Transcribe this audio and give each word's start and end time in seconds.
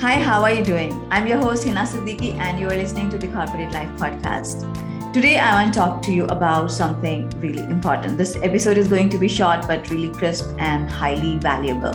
Hi, 0.00 0.18
how 0.18 0.42
are 0.44 0.50
you 0.50 0.64
doing? 0.64 1.06
I'm 1.10 1.26
your 1.26 1.36
host, 1.36 1.66
Hina 1.66 1.80
Siddiqui, 1.80 2.32
and 2.36 2.58
you 2.58 2.66
are 2.68 2.74
listening 2.74 3.10
to 3.10 3.18
the 3.18 3.28
Corporate 3.28 3.70
Life 3.70 3.90
Podcast. 3.98 4.62
Today, 5.12 5.38
I 5.38 5.62
want 5.62 5.74
to 5.74 5.78
talk 5.78 6.00
to 6.04 6.10
you 6.10 6.24
about 6.24 6.70
something 6.70 7.28
really 7.38 7.62
important. 7.64 8.16
This 8.16 8.34
episode 8.36 8.78
is 8.78 8.88
going 8.88 9.10
to 9.10 9.18
be 9.18 9.28
short, 9.28 9.66
but 9.68 9.90
really 9.90 10.08
crisp 10.08 10.54
and 10.58 10.90
highly 10.90 11.36
valuable 11.36 11.92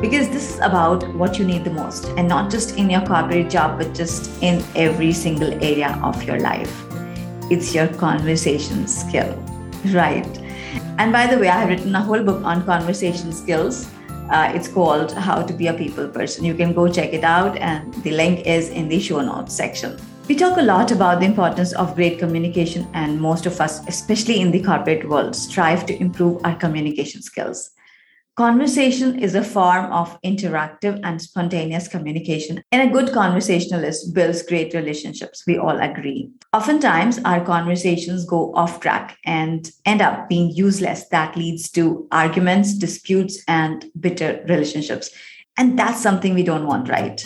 because 0.00 0.28
this 0.30 0.54
is 0.54 0.56
about 0.56 1.06
what 1.14 1.38
you 1.38 1.44
need 1.44 1.62
the 1.62 1.70
most, 1.70 2.06
and 2.16 2.26
not 2.26 2.50
just 2.50 2.76
in 2.76 2.90
your 2.90 3.02
corporate 3.02 3.50
job, 3.50 3.78
but 3.78 3.94
just 3.94 4.42
in 4.42 4.60
every 4.74 5.12
single 5.12 5.54
area 5.62 5.96
of 6.02 6.24
your 6.24 6.40
life. 6.40 6.84
It's 7.52 7.72
your 7.72 7.86
conversation 7.86 8.88
skill, 8.88 9.32
right? 9.92 10.26
And 10.98 11.12
by 11.12 11.28
the 11.28 11.38
way, 11.38 11.50
I 11.50 11.60
have 11.60 11.68
written 11.68 11.94
a 11.94 12.02
whole 12.02 12.24
book 12.24 12.42
on 12.42 12.66
conversation 12.66 13.32
skills 13.32 13.93
uh, 14.30 14.52
it's 14.54 14.68
called 14.68 15.12
How 15.12 15.42
to 15.42 15.52
Be 15.52 15.66
a 15.66 15.74
People 15.74 16.08
Person. 16.08 16.44
You 16.44 16.54
can 16.54 16.72
go 16.72 16.88
check 16.88 17.12
it 17.12 17.24
out, 17.24 17.56
and 17.58 17.92
the 18.02 18.12
link 18.12 18.46
is 18.46 18.68
in 18.70 18.88
the 18.88 19.00
show 19.00 19.20
notes 19.20 19.54
section. 19.54 19.98
We 20.28 20.34
talk 20.34 20.56
a 20.56 20.62
lot 20.62 20.90
about 20.90 21.20
the 21.20 21.26
importance 21.26 21.74
of 21.74 21.94
great 21.94 22.18
communication, 22.18 22.88
and 22.94 23.20
most 23.20 23.44
of 23.44 23.60
us, 23.60 23.86
especially 23.86 24.40
in 24.40 24.50
the 24.50 24.62
corporate 24.62 25.06
world, 25.08 25.36
strive 25.36 25.84
to 25.86 26.00
improve 26.00 26.40
our 26.44 26.56
communication 26.56 27.20
skills. 27.20 27.73
Conversation 28.36 29.16
is 29.20 29.36
a 29.36 29.44
form 29.44 29.92
of 29.92 30.20
interactive 30.22 30.98
and 31.04 31.22
spontaneous 31.22 31.86
communication, 31.86 32.60
and 32.72 32.82
a 32.82 32.92
good 32.92 33.12
conversationalist 33.12 34.12
builds 34.12 34.42
great 34.42 34.74
relationships. 34.74 35.44
We 35.46 35.56
all 35.56 35.78
agree. 35.78 36.32
Oftentimes, 36.52 37.20
our 37.24 37.44
conversations 37.44 38.24
go 38.24 38.52
off 38.56 38.80
track 38.80 39.18
and 39.24 39.70
end 39.84 40.02
up 40.02 40.28
being 40.28 40.50
useless. 40.50 41.06
That 41.10 41.36
leads 41.36 41.70
to 41.72 42.08
arguments, 42.10 42.74
disputes, 42.74 43.40
and 43.46 43.84
bitter 44.00 44.44
relationships. 44.48 45.10
And 45.56 45.78
that's 45.78 46.02
something 46.02 46.34
we 46.34 46.42
don't 46.42 46.66
want, 46.66 46.88
right? 46.88 47.24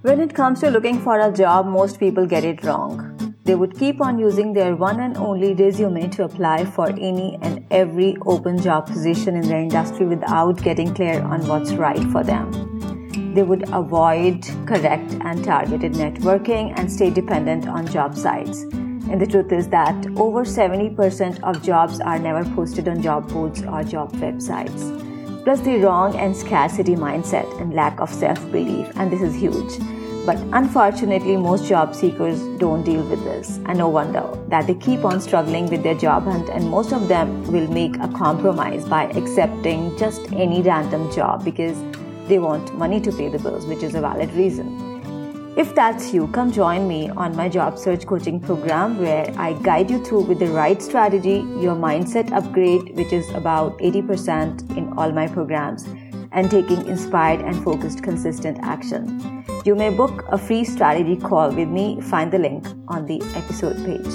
When 0.00 0.22
it 0.22 0.32
comes 0.32 0.60
to 0.60 0.70
looking 0.70 1.00
for 1.00 1.20
a 1.20 1.30
job, 1.30 1.66
most 1.66 2.00
people 2.00 2.26
get 2.26 2.44
it 2.44 2.64
wrong. 2.64 3.13
They 3.44 3.54
would 3.54 3.78
keep 3.78 4.00
on 4.00 4.18
using 4.18 4.54
their 4.54 4.74
one 4.74 5.00
and 5.00 5.18
only 5.18 5.52
resume 5.52 6.08
to 6.12 6.24
apply 6.24 6.64
for 6.64 6.88
any 6.88 7.38
and 7.42 7.62
every 7.70 8.16
open 8.24 8.58
job 8.58 8.86
position 8.86 9.36
in 9.36 9.46
their 9.46 9.60
industry 9.60 10.06
without 10.06 10.62
getting 10.62 10.94
clear 10.94 11.20
on 11.20 11.46
what's 11.46 11.74
right 11.74 12.02
for 12.04 12.24
them. 12.24 13.34
They 13.34 13.42
would 13.42 13.68
avoid 13.68 14.46
correct 14.66 15.12
and 15.20 15.44
targeted 15.44 15.92
networking 15.92 16.72
and 16.78 16.90
stay 16.90 17.10
dependent 17.10 17.68
on 17.68 17.86
job 17.86 18.16
sites. 18.16 18.62
And 18.62 19.20
the 19.20 19.26
truth 19.26 19.52
is 19.52 19.68
that 19.68 20.06
over 20.16 20.44
70% 20.44 21.42
of 21.42 21.62
jobs 21.62 22.00
are 22.00 22.18
never 22.18 22.48
posted 22.54 22.88
on 22.88 23.02
job 23.02 23.30
boards 23.30 23.62
or 23.62 23.84
job 23.84 24.10
websites. 24.14 25.44
Plus, 25.44 25.60
the 25.60 25.76
wrong 25.80 26.16
and 26.16 26.34
scarcity 26.34 26.94
mindset 26.94 27.60
and 27.60 27.74
lack 27.74 28.00
of 28.00 28.08
self 28.08 28.40
belief, 28.50 28.90
and 28.96 29.12
this 29.12 29.20
is 29.20 29.34
huge 29.34 29.78
but 30.26 30.38
unfortunately, 30.52 31.36
most 31.36 31.66
job 31.66 31.94
seekers 31.94 32.40
don't 32.58 32.82
deal 32.82 33.02
with 33.02 33.22
this, 33.24 33.58
and 33.66 33.78
no 33.78 33.88
wonder 33.88 34.22
that 34.48 34.66
they 34.66 34.74
keep 34.74 35.04
on 35.04 35.20
struggling 35.20 35.68
with 35.68 35.82
their 35.82 35.94
job 35.94 36.24
hunt, 36.24 36.48
and 36.48 36.70
most 36.70 36.92
of 36.92 37.08
them 37.08 37.42
will 37.52 37.68
make 37.68 37.96
a 37.98 38.08
compromise 38.08 38.84
by 38.86 39.04
accepting 39.10 39.96
just 39.98 40.32
any 40.32 40.62
random 40.62 41.12
job 41.12 41.44
because 41.44 41.82
they 42.28 42.38
want 42.38 42.74
money 42.78 43.00
to 43.00 43.12
pay 43.12 43.28
the 43.28 43.38
bills, 43.38 43.66
which 43.66 43.82
is 43.82 43.94
a 43.94 44.00
valid 44.00 44.32
reason. 44.32 44.94
If 45.56 45.72
that's 45.72 46.12
you, 46.12 46.26
come 46.28 46.50
join 46.50 46.88
me 46.88 47.10
on 47.10 47.36
my 47.36 47.48
job 47.48 47.78
search 47.78 48.06
coaching 48.06 48.40
program 48.40 48.98
where 48.98 49.32
I 49.38 49.52
guide 49.52 49.88
you 49.88 50.04
through 50.04 50.22
with 50.22 50.40
the 50.40 50.48
right 50.48 50.82
strategy 50.82 51.44
your 51.60 51.76
mindset 51.76 52.32
upgrade, 52.32 52.96
which 52.96 53.12
is 53.12 53.30
about 53.30 53.78
80% 53.78 54.76
in 54.76 54.92
all 54.98 55.12
my 55.12 55.28
programs 55.28 55.86
and 56.34 56.50
taking 56.50 56.86
inspired 56.86 57.40
and 57.40 57.62
focused 57.64 58.02
consistent 58.02 58.58
action. 58.60 59.44
You 59.64 59.74
may 59.74 59.90
book 59.90 60.24
a 60.28 60.36
free 60.36 60.64
strategy 60.64 61.16
call 61.16 61.50
with 61.50 61.68
me. 61.68 62.00
Find 62.00 62.32
the 62.32 62.38
link 62.38 62.66
on 62.88 63.06
the 63.06 63.22
episode 63.34 63.76
page. 63.86 64.12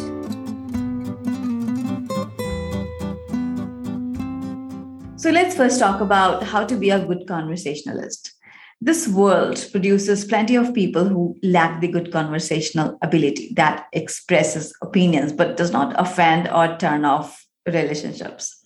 So 5.20 5.32
let's 5.32 5.56
first 5.56 5.80
talk 5.80 6.02
about 6.02 6.44
how 6.44 6.66
to 6.66 6.76
be 6.76 6.92
a 6.92 7.06
good 7.06 7.28
conversationalist. 7.28 8.34
This 8.82 9.10
world 9.10 9.68
produces 9.72 10.24
plenty 10.24 10.56
of 10.56 10.74
people 10.74 11.10
who 11.10 11.36
lack 11.44 11.82
the 11.82 11.90
good 11.90 12.14
conversational 12.14 12.98
ability 13.02 13.54
that 13.56 13.88
expresses 13.92 14.74
opinions 14.82 15.34
but 15.34 15.58
does 15.58 15.72
not 15.72 15.94
offend 16.00 16.48
or 16.48 16.78
turn 16.78 17.04
off 17.04 17.46
relationships. 17.66 18.66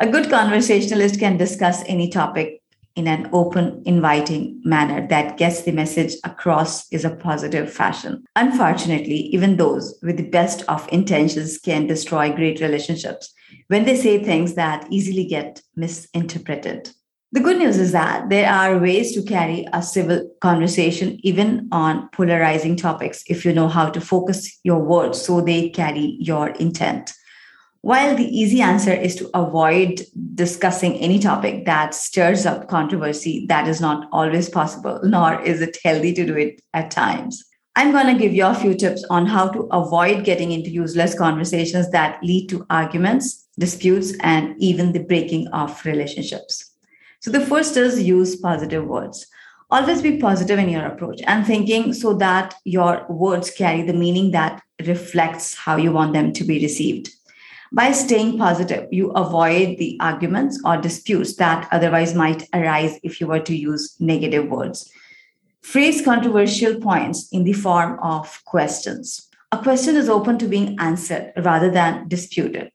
A 0.00 0.08
good 0.08 0.28
conversationalist 0.28 1.20
can 1.20 1.36
discuss 1.36 1.84
any 1.86 2.10
topic 2.10 2.60
in 2.96 3.08
an 3.08 3.28
open, 3.32 3.82
inviting 3.84 4.60
manner 4.64 5.06
that 5.08 5.36
gets 5.36 5.62
the 5.62 5.72
message 5.72 6.14
across 6.24 6.90
is 6.92 7.04
a 7.04 7.16
positive 7.16 7.72
fashion. 7.72 8.24
Unfortunately, 8.36 9.16
even 9.34 9.56
those 9.56 9.98
with 10.02 10.16
the 10.16 10.28
best 10.28 10.62
of 10.68 10.88
intentions 10.92 11.58
can 11.58 11.86
destroy 11.86 12.32
great 12.32 12.60
relationships 12.60 13.34
when 13.68 13.84
they 13.84 13.96
say 13.96 14.22
things 14.22 14.54
that 14.54 14.86
easily 14.90 15.24
get 15.24 15.60
misinterpreted. 15.76 16.90
The 17.32 17.40
good 17.40 17.58
news 17.58 17.78
is 17.78 17.90
that 17.90 18.28
there 18.28 18.48
are 18.48 18.78
ways 18.78 19.12
to 19.14 19.22
carry 19.22 19.66
a 19.72 19.82
civil 19.82 20.30
conversation 20.40 21.18
even 21.24 21.68
on 21.72 22.08
polarizing 22.12 22.76
topics 22.76 23.24
if 23.26 23.44
you 23.44 23.52
know 23.52 23.66
how 23.66 23.90
to 23.90 24.00
focus 24.00 24.60
your 24.62 24.78
words 24.78 25.20
so 25.20 25.40
they 25.40 25.70
carry 25.70 26.16
your 26.20 26.50
intent. 26.50 27.12
While 27.84 28.16
the 28.16 28.24
easy 28.24 28.62
answer 28.62 28.94
is 28.94 29.14
to 29.16 29.28
avoid 29.34 30.00
discussing 30.34 30.94
any 31.00 31.18
topic 31.18 31.66
that 31.66 31.94
stirs 31.94 32.46
up 32.46 32.66
controversy, 32.66 33.44
that 33.50 33.68
is 33.68 33.78
not 33.78 34.08
always 34.10 34.48
possible, 34.48 35.00
nor 35.04 35.42
is 35.42 35.60
it 35.60 35.76
healthy 35.84 36.14
to 36.14 36.24
do 36.24 36.34
it 36.34 36.62
at 36.72 36.90
times. 36.90 37.44
I'm 37.76 37.92
going 37.92 38.06
to 38.06 38.18
give 38.18 38.32
you 38.32 38.46
a 38.46 38.54
few 38.54 38.72
tips 38.72 39.04
on 39.10 39.26
how 39.26 39.48
to 39.50 39.64
avoid 39.64 40.24
getting 40.24 40.50
into 40.52 40.70
useless 40.70 41.14
conversations 41.14 41.90
that 41.90 42.22
lead 42.22 42.48
to 42.48 42.64
arguments, 42.70 43.46
disputes, 43.58 44.14
and 44.20 44.54
even 44.58 44.92
the 44.92 45.04
breaking 45.04 45.48
of 45.48 45.84
relationships. 45.84 46.70
So, 47.20 47.30
the 47.30 47.44
first 47.44 47.76
is 47.76 48.02
use 48.02 48.34
positive 48.34 48.86
words. 48.86 49.26
Always 49.70 50.00
be 50.00 50.16
positive 50.16 50.58
in 50.58 50.70
your 50.70 50.86
approach 50.86 51.20
and 51.26 51.46
thinking 51.46 51.92
so 51.92 52.14
that 52.14 52.54
your 52.64 53.04
words 53.10 53.50
carry 53.50 53.82
the 53.82 53.92
meaning 53.92 54.30
that 54.30 54.62
reflects 54.86 55.54
how 55.54 55.76
you 55.76 55.92
want 55.92 56.14
them 56.14 56.32
to 56.32 56.44
be 56.44 56.62
received. 56.62 57.10
By 57.74 57.90
staying 57.90 58.38
positive, 58.38 58.86
you 58.92 59.10
avoid 59.10 59.78
the 59.78 59.96
arguments 59.98 60.62
or 60.64 60.76
disputes 60.76 61.34
that 61.36 61.66
otherwise 61.72 62.14
might 62.14 62.48
arise 62.54 63.00
if 63.02 63.20
you 63.20 63.26
were 63.26 63.40
to 63.40 63.56
use 63.56 63.96
negative 63.98 64.48
words. 64.48 64.88
Phrase 65.60 66.00
controversial 66.00 66.80
points 66.80 67.28
in 67.32 67.42
the 67.42 67.52
form 67.52 67.98
of 68.00 68.40
questions. 68.44 69.28
A 69.50 69.58
question 69.58 69.96
is 69.96 70.08
open 70.08 70.38
to 70.38 70.46
being 70.46 70.76
answered 70.78 71.32
rather 71.38 71.68
than 71.68 72.06
disputed. 72.06 72.70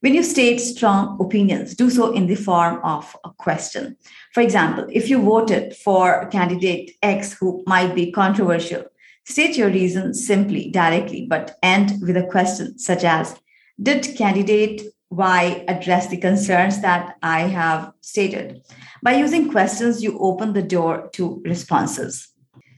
When 0.00 0.12
you 0.12 0.22
state 0.22 0.58
strong 0.58 1.16
opinions, 1.18 1.74
do 1.74 1.88
so 1.88 2.12
in 2.12 2.26
the 2.26 2.34
form 2.34 2.78
of 2.84 3.16
a 3.24 3.30
question. 3.30 3.96
For 4.34 4.42
example, 4.42 4.84
if 4.92 5.08
you 5.08 5.22
voted 5.22 5.74
for 5.76 6.26
candidate 6.26 6.90
X 7.02 7.32
who 7.32 7.64
might 7.66 7.94
be 7.94 8.12
controversial, 8.12 8.84
state 9.24 9.56
your 9.56 9.70
reason 9.70 10.12
simply, 10.12 10.70
directly, 10.70 11.24
but 11.26 11.56
end 11.62 12.02
with 12.02 12.18
a 12.18 12.26
question 12.26 12.78
such 12.78 13.04
as 13.04 13.40
did 13.80 14.16
candidate 14.16 14.82
Y 15.10 15.64
address 15.68 16.08
the 16.08 16.16
concerns 16.16 16.80
that 16.80 17.16
I 17.22 17.40
have 17.40 17.92
stated? 18.00 18.62
By 19.02 19.14
using 19.14 19.50
questions, 19.50 20.02
you 20.02 20.18
open 20.18 20.52
the 20.52 20.62
door 20.62 21.10
to 21.12 21.42
responses. 21.44 22.28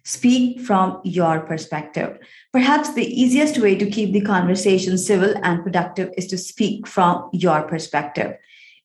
Speak 0.05 0.61
from 0.61 1.01
your 1.05 1.41
perspective. 1.41 2.19
Perhaps 2.53 2.93
the 2.93 3.07
easiest 3.07 3.59
way 3.59 3.75
to 3.77 3.91
keep 3.91 4.13
the 4.13 4.21
conversation 4.21 4.99
civil 4.99 5.35
and 5.43 5.63
productive 5.63 6.13
is 6.17 6.27
to 6.27 6.37
speak 6.37 6.87
from 6.87 7.31
your 7.33 7.63
perspective. 7.63 8.37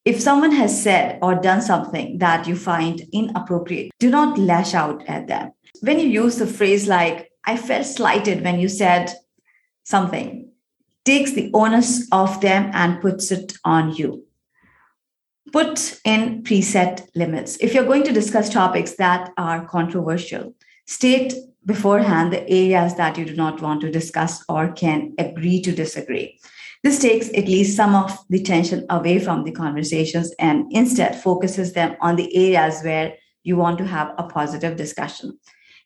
If 0.05 0.21
someone 0.21 0.53
has 0.53 0.81
said 0.81 1.19
or 1.21 1.35
done 1.35 1.61
something 1.61 2.19
that 2.19 2.47
you 2.47 2.55
find 2.55 3.01
inappropriate, 3.11 3.91
do 3.99 4.09
not 4.09 4.37
lash 4.37 4.73
out 4.73 5.03
at 5.07 5.27
them. 5.27 5.51
When 5.81 5.99
you 5.99 6.07
use 6.07 6.37
the 6.37 6.47
phrase 6.47 6.87
like, 6.87 7.31
I 7.45 7.57
felt 7.57 7.85
slighted 7.85 8.43
when 8.43 8.59
you 8.59 8.69
said 8.69 9.13
something, 9.83 10.48
takes 11.09 11.31
the 11.31 11.49
onus 11.55 12.07
of 12.11 12.39
them 12.39 12.69
and 12.71 13.01
puts 13.01 13.31
it 13.31 13.53
on 13.65 13.95
you. 13.95 14.23
Put 15.51 15.99
in 16.05 16.43
preset 16.43 17.07
limits. 17.15 17.57
If 17.59 17.73
you're 17.73 17.91
going 17.91 18.03
to 18.03 18.19
discuss 18.19 18.47
topics 18.49 18.93
that 18.97 19.31
are 19.35 19.65
controversial, 19.65 20.53
state 20.85 21.33
beforehand 21.65 22.31
the 22.31 22.47
areas 22.47 22.95
that 22.97 23.17
you 23.17 23.25
do 23.25 23.35
not 23.35 23.59
want 23.59 23.81
to 23.81 23.91
discuss 23.91 24.43
or 24.47 24.71
can 24.71 25.15
agree 25.17 25.59
to 25.63 25.71
disagree. 25.71 26.39
This 26.83 26.99
takes 26.99 27.29
at 27.29 27.47
least 27.55 27.75
some 27.75 27.95
of 27.95 28.15
the 28.29 28.43
tension 28.43 28.85
away 28.91 29.17
from 29.17 29.43
the 29.43 29.51
conversations 29.51 30.31
and 30.37 30.71
instead 30.71 31.19
focuses 31.19 31.73
them 31.73 31.95
on 32.01 32.17
the 32.17 32.29
areas 32.35 32.83
where 32.83 33.15
you 33.43 33.57
want 33.57 33.79
to 33.79 33.87
have 33.87 34.13
a 34.19 34.23
positive 34.23 34.77
discussion. 34.77 35.39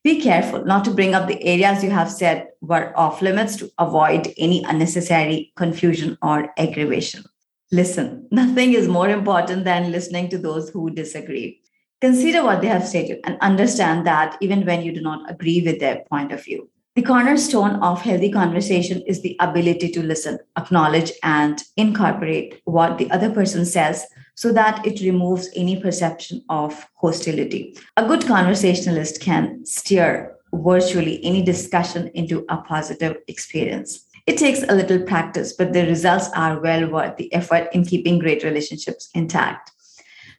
Be 0.04 0.20
careful 0.20 0.66
not 0.66 0.84
to 0.84 0.92
bring 0.92 1.16
up 1.16 1.30
the 1.30 1.42
areas 1.42 1.82
you 1.82 1.90
have 1.90 2.12
said 2.12 2.48
were 2.60 2.92
off 2.98 3.22
limits 3.22 3.56
to 3.56 3.72
avoid 3.80 4.34
any 4.38 4.62
unnecessary 4.66 5.54
confusion 5.56 6.18
or 6.22 6.52
aggravation. 6.58 7.24
Listen, 7.72 8.28
nothing 8.30 8.74
is 8.74 8.90
more 8.90 9.08
important 9.08 9.64
than 9.64 9.94
listening 9.94 10.28
to 10.30 10.38
those 10.38 10.70
who 10.70 10.90
disagree. 10.90 11.62
Consider 12.02 12.44
what 12.44 12.60
they 12.60 12.68
have 12.68 12.86
stated 12.86 13.22
and 13.24 13.38
understand 13.40 14.06
that 14.06 14.38
even 14.42 14.66
when 14.66 14.84
you 14.84 14.92
do 14.92 15.00
not 15.00 15.32
agree 15.32 15.62
with 15.62 15.80
their 15.80 16.04
point 16.10 16.34
of 16.34 16.44
view. 16.44 16.70
The 16.96 17.02
cornerstone 17.02 17.78
of 17.78 18.02
healthy 18.02 18.30
conversation 18.30 19.02
is 19.08 19.22
the 19.22 19.38
ability 19.40 19.90
to 19.92 20.04
listen, 20.04 20.38
acknowledge, 20.58 21.14
and 21.24 21.64
incorporate 21.78 22.62
what 22.66 22.98
the 22.98 23.10
other 23.10 23.32
person 23.32 23.66
says 23.66 24.06
so 24.36 24.52
that 24.54 24.86
it 24.86 25.02
removes 25.02 25.50
any 25.56 25.80
perception 25.80 26.44
of 26.50 26.88
hostility. 26.96 27.78
A 27.98 28.08
good 28.08 28.26
conversationalist 28.26 29.22
can 29.22 29.66
steer 29.66 30.36
virtually 30.54 31.24
any 31.24 31.42
discussion 31.42 32.10
into 32.14 32.46
a 32.50 32.58
positive 32.58 33.18
experience. 33.28 34.06
It 34.26 34.38
takes 34.38 34.64
a 34.64 34.74
little 34.74 35.02
practice, 35.02 35.54
but 35.54 35.74
the 35.74 35.86
results 35.86 36.30
are 36.36 36.62
well 36.62 36.90
worth 36.90 37.18
the 37.18 37.34
effort 37.34 37.68
in 37.74 37.86
keeping 37.86 38.20
great 38.20 38.44
relationships 38.44 39.10
intact. 39.14 39.72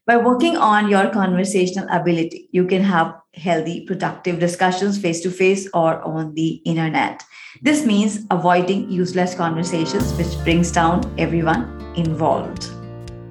By 0.06 0.19
working 0.19 0.56
on 0.56 0.88
your 0.88 1.08
conversational 1.11 1.87
ability, 1.90 2.49
you 2.52 2.67
can 2.67 2.82
have 2.82 3.14
healthy, 3.35 3.87
productive 3.87 4.38
discussions 4.38 4.99
face 4.99 5.20
to 5.23 5.31
face 5.31 5.69
or 5.73 6.02
on 6.02 6.35
the 6.35 6.61
internet. 6.67 7.23
This 7.62 7.87
means 7.87 8.26
avoiding 8.31 8.90
useless 8.90 9.35
conversations, 9.35 10.12
which 10.14 10.38
brings 10.44 10.70
down 10.70 11.14
everyone 11.19 11.81
involved. 11.97 12.74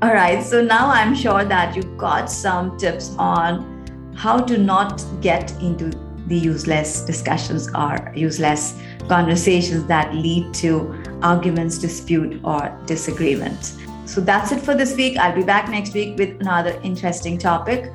All 0.03 0.13
right, 0.13 0.43
so 0.43 0.61
now 0.61 0.89
I'm 0.89 1.15
sure 1.15 1.45
that 1.45 1.77
you 1.77 1.83
got 1.95 2.29
some 2.29 2.77
tips 2.77 3.15
on 3.17 4.11
how 4.17 4.37
to 4.37 4.57
not 4.57 5.01
get 5.21 5.53
into 5.61 5.97
the 6.27 6.37
useless 6.37 7.05
discussions 7.05 7.69
or 7.73 8.11
useless 8.13 8.77
conversations 9.07 9.85
that 9.85 10.13
lead 10.13 10.53
to 10.55 11.01
arguments, 11.21 11.77
dispute, 11.77 12.41
or 12.43 12.77
disagreement. 12.85 13.77
So 14.05 14.19
that's 14.19 14.51
it 14.51 14.59
for 14.59 14.75
this 14.75 14.93
week. 14.97 15.15
I'll 15.17 15.33
be 15.33 15.41
back 15.41 15.69
next 15.69 15.93
week 15.93 16.17
with 16.17 16.41
another 16.41 16.77
interesting 16.83 17.37
topic. 17.37 17.89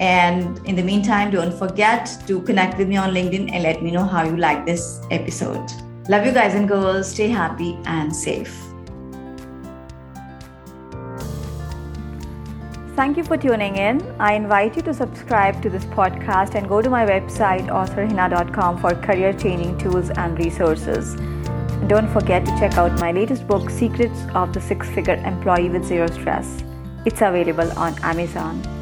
And 0.00 0.66
in 0.66 0.76
the 0.76 0.82
meantime, 0.82 1.30
don't 1.30 1.52
forget 1.52 2.22
to 2.26 2.40
connect 2.40 2.78
with 2.78 2.88
me 2.88 2.96
on 2.96 3.12
LinkedIn 3.12 3.52
and 3.52 3.62
let 3.62 3.82
me 3.82 3.90
know 3.90 4.04
how 4.04 4.24
you 4.24 4.38
like 4.38 4.64
this 4.64 5.02
episode. 5.10 5.70
Love 6.08 6.24
you 6.24 6.32
guys 6.32 6.54
and 6.54 6.66
girls. 6.66 7.10
Stay 7.10 7.28
happy 7.28 7.78
and 7.84 8.16
safe. 8.16 8.63
Thank 12.96 13.16
you 13.16 13.24
for 13.24 13.36
tuning 13.36 13.74
in. 13.74 14.00
I 14.20 14.34
invite 14.34 14.76
you 14.76 14.82
to 14.82 14.94
subscribe 14.94 15.60
to 15.62 15.68
this 15.68 15.84
podcast 15.84 16.54
and 16.54 16.68
go 16.68 16.80
to 16.80 16.88
my 16.88 17.04
website, 17.04 17.66
authorhina.com, 17.66 18.78
for 18.78 18.94
career 18.94 19.32
changing 19.32 19.76
tools 19.78 20.10
and 20.10 20.38
resources. 20.38 21.16
Don't 21.88 22.08
forget 22.08 22.46
to 22.46 22.52
check 22.52 22.78
out 22.78 23.00
my 23.00 23.10
latest 23.10 23.48
book, 23.48 23.68
Secrets 23.68 24.20
of 24.32 24.52
the 24.52 24.60
Six 24.60 24.88
Figure 24.90 25.16
Employee 25.16 25.70
with 25.70 25.84
Zero 25.84 26.06
Stress. 26.06 26.62
It's 27.04 27.20
available 27.20 27.76
on 27.76 27.98
Amazon. 28.04 28.73